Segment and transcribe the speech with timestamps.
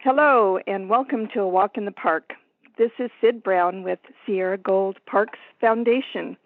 [0.00, 2.34] Hello, and welcome to A Walk in the Park.
[2.78, 6.36] This is Sid Brown with Sierra Gold Parks Foundation.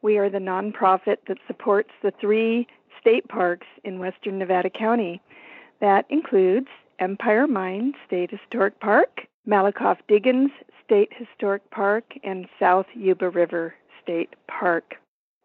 [0.00, 2.68] We are the nonprofit that supports the three
[3.00, 5.20] state parks in western Nevada County.
[5.80, 6.68] That includes
[7.00, 10.52] Empire Mine State Historic Park, Malakoff Diggins
[10.84, 14.94] State Historic Park, and South Yuba River State Park.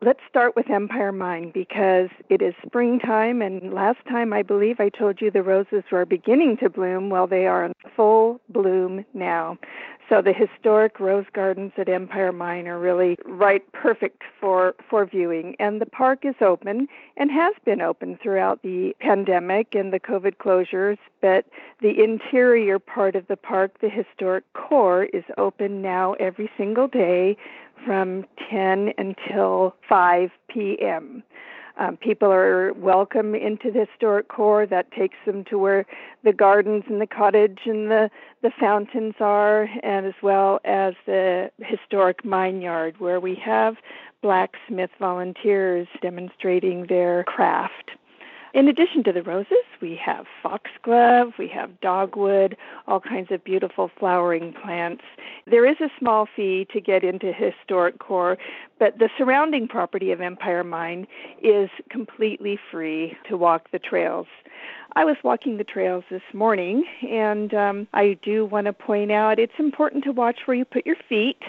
[0.01, 4.89] Let's start with Empire Mine because it is springtime, and last time I believe I
[4.89, 7.09] told you the roses were beginning to bloom.
[7.09, 9.57] Well, they are in full bloom now.
[10.07, 15.55] So the historic rose gardens at Empire Mine are really right perfect for for viewing.
[15.59, 16.87] And the park is open
[17.17, 20.99] and has been open throughout the pandemic and the COVID closures.
[21.21, 21.45] But
[21.81, 27.35] the interior part of the park, the historic core, is open now every single day
[27.83, 31.23] from 10 until 5 p.m.
[31.77, 34.65] Um, people are welcome into the historic core.
[34.65, 35.85] That takes them to where
[36.23, 38.09] the gardens and the cottage and the,
[38.41, 43.75] the fountains are, and as well as the historic mine yard where we have
[44.21, 47.91] blacksmith volunteers demonstrating their craft.
[48.55, 52.55] In addition to the roses, we have foxglove, we have dogwood,
[52.87, 55.03] all kinds of beautiful flowering plants.
[55.45, 58.37] There is a small fee to get into historic core,
[58.79, 61.05] but the surrounding property of Empire Mine
[61.43, 64.27] is completely free to walk the trails.
[64.95, 69.37] I was walking the trails this morning, and um, I do want to point out
[69.37, 71.41] it's important to watch where you put your feet.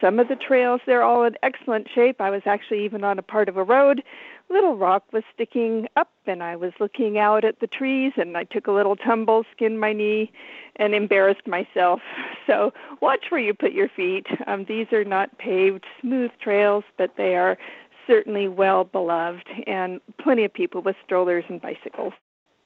[0.00, 2.22] Some of the trails, they're all in excellent shape.
[2.22, 4.02] I was actually even on a part of a road
[4.48, 8.44] little rock was sticking up and I was looking out at the trees and I
[8.44, 10.30] took a little tumble, skinned my knee,
[10.76, 12.00] and embarrassed myself.
[12.46, 14.28] So watch where you put your feet.
[14.46, 17.58] Um, these are not paved, smooth trails, but they are
[18.06, 22.12] certainly well beloved and plenty of people with strollers and bicycles.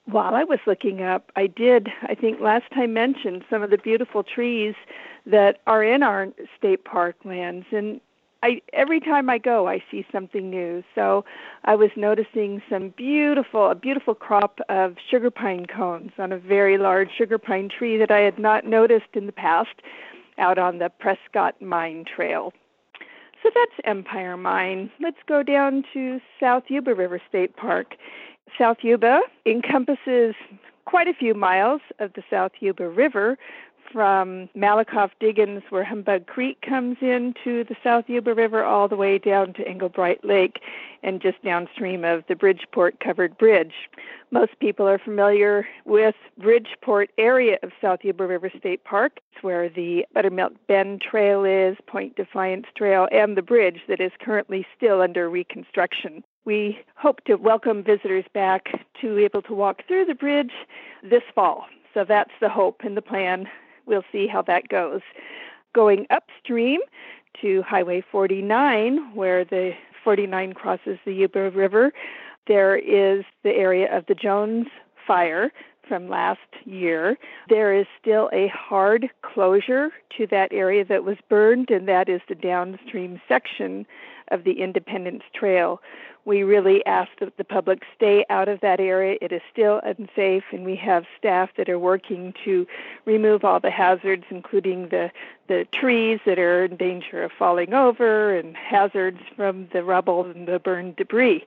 [0.04, 3.78] While I was looking up, I did, I think last time mentioned some of the
[3.78, 4.74] beautiful trees
[5.24, 7.64] that are in our state park lands.
[7.72, 8.02] And
[8.42, 10.82] I every time I go I see something new.
[10.94, 11.24] So
[11.64, 16.78] I was noticing some beautiful a beautiful crop of sugar pine cones on a very
[16.78, 19.82] large sugar pine tree that I had not noticed in the past
[20.38, 22.52] out on the Prescott Mine Trail.
[23.42, 24.90] So that's Empire Mine.
[25.00, 27.94] Let's go down to South Yuba River State Park.
[28.58, 30.34] South Yuba encompasses
[30.84, 33.38] quite a few miles of the South Yuba River,
[33.92, 38.96] from Malakoff Diggins, where Humbug Creek comes in to the South Yuba River, all the
[38.96, 40.60] way down to Englebright Lake
[41.02, 43.72] and just downstream of the Bridgeport Covered Bridge.
[44.30, 49.20] Most people are familiar with Bridgeport area of South Yuba River State Park.
[49.32, 54.12] It's where the Buttermilk Bend Trail is, Point Defiance Trail, and the bridge that is
[54.20, 56.22] currently still under reconstruction.
[56.44, 58.68] We hope to welcome visitors back
[59.00, 60.52] to be able to walk through the bridge
[61.02, 61.66] this fall.
[61.92, 63.48] So that's the hope and the plan
[63.86, 65.00] we'll see how that goes.
[65.74, 66.80] Going upstream
[67.40, 69.72] to Highway 49, where the
[70.04, 71.92] 49 crosses the Yuba River,
[72.46, 74.66] there is the area of the Jones
[75.06, 75.52] Fire
[75.88, 77.18] from last year.
[77.48, 82.20] There is still a hard closure to that area that was burned, and that is
[82.28, 83.86] the downstream section
[84.30, 85.80] of the Independence Trail.
[86.24, 89.16] We really ask that the public stay out of that area.
[89.22, 92.66] It is still unsafe, and we have staff that are working to
[93.06, 95.10] remove all the hazards, including the,
[95.48, 100.46] the trees that are in danger of falling over and hazards from the rubble and
[100.46, 101.44] the burned debris.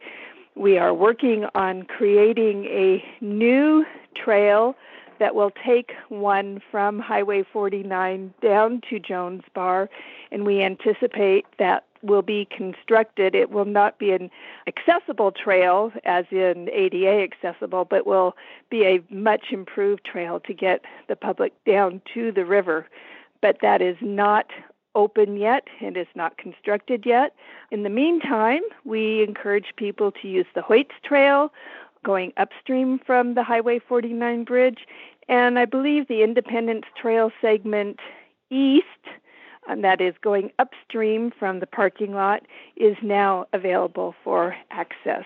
[0.56, 3.86] We are working on creating a new
[4.16, 4.76] trail
[5.20, 9.90] that will take one from Highway 49 down to Jones Bar,
[10.32, 13.34] and we anticipate that will be constructed.
[13.34, 14.30] It will not be an
[14.68, 18.36] accessible trail, as in ADA accessible, but will
[18.70, 22.88] be a much improved trail to get the public down to the river.
[23.42, 24.48] But that is not
[24.96, 27.36] open yet and is not constructed yet.
[27.72, 31.52] In the meantime, we encourage people to use the Hoyts Trail
[32.04, 34.80] going upstream from the Highway 49 bridge,
[35.30, 38.00] and I believe the Independence Trail segment
[38.50, 38.86] east
[39.68, 42.44] and that is going upstream from the parking lot,
[42.76, 45.26] is now available for access.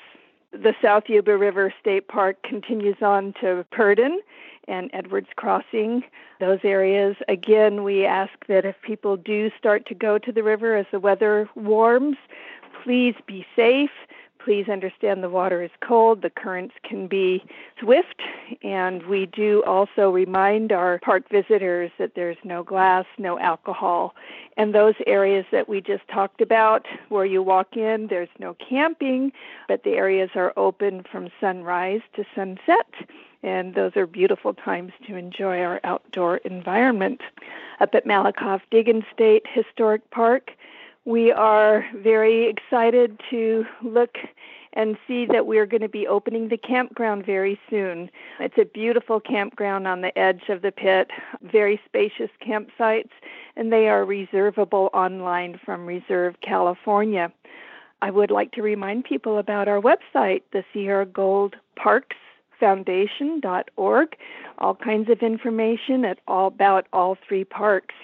[0.52, 4.22] The South Yuba River State Park continues on to Purdon
[4.68, 6.04] and Edwards Crossing.
[6.40, 10.76] Those areas, again, we ask that if people do start to go to the river
[10.76, 12.18] as the weather warms,
[12.84, 13.92] please be safe
[14.48, 17.44] please understand the water is cold, the currents can be
[17.82, 18.22] swift,
[18.64, 24.16] and we do also remind our park visitors that there's no glass, no alcohol.
[24.56, 29.32] And those areas that we just talked about, where you walk in, there's no camping,
[29.68, 32.88] but the areas are open from sunrise to sunset
[33.44, 37.22] and those are beautiful times to enjoy our outdoor environment.
[37.80, 40.52] Up at Malakoff Diggins State Historic Park,
[41.06, 44.18] we are very excited to look
[44.78, 48.12] and see that we're going to be opening the campground very soon.
[48.40, 51.10] It's a beautiful campground on the edge of the pit,
[51.42, 53.10] very spacious campsites,
[53.56, 57.34] and they are reservable online from Reserve California.
[58.04, 62.16] I would like to remind people about our website, the Sierra Gold Parks
[62.60, 64.16] Foundation.org.
[64.60, 67.96] All kinds of information at all about all three parks.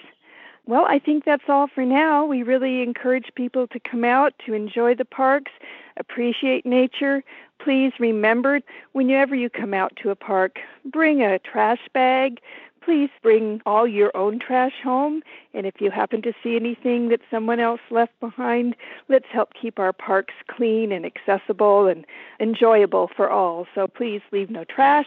[0.66, 2.24] Well, I think that's all for now.
[2.24, 5.52] We really encourage people to come out to enjoy the parks,
[5.96, 7.22] appreciate nature.
[7.58, 8.60] Please remember
[8.92, 12.40] whenever you come out to a park, bring a trash bag.
[12.82, 15.22] Please bring all your own trash home.
[15.54, 18.76] And if you happen to see anything that someone else left behind,
[19.08, 22.04] let's help keep our parks clean and accessible and
[22.40, 23.66] enjoyable for all.
[23.74, 25.06] So please leave no trash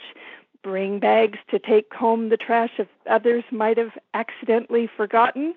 [0.67, 5.55] bring bags to take home the trash if others might have accidentally forgotten.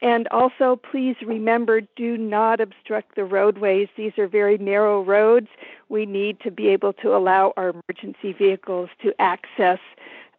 [0.00, 3.88] And also, please remember do not obstruct the roadways.
[3.98, 5.48] These are very narrow roads.
[5.90, 9.78] We need to be able to allow our emergency vehicles to access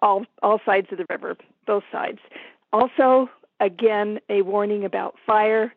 [0.01, 1.37] all, all sides of the river,
[1.67, 2.19] both sides.
[2.73, 3.29] Also,
[3.59, 5.75] again, a warning about fire.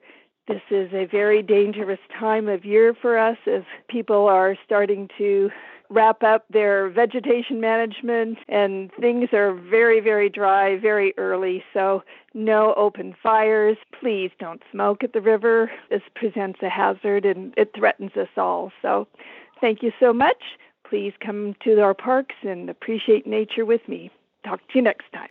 [0.49, 5.51] This is a very dangerous time of year for us as people are starting to
[5.91, 11.63] wrap up their vegetation management and things are very very dry very early.
[11.75, 12.03] So
[12.33, 13.77] no open fires.
[13.99, 15.71] Please don't smoke at the river.
[15.91, 18.73] This presents a hazard and it threatens us all.
[18.81, 19.07] So
[19.61, 20.43] thank you so much.
[20.89, 24.11] Please come to our parks and appreciate nature with me.
[24.45, 25.29] Talk to you next time